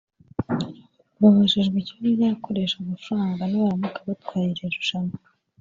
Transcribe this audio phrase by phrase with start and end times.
[1.19, 5.15] Babajijwe icyo bazakoresha amafaranga nibaramuka batwaye iri rushanwa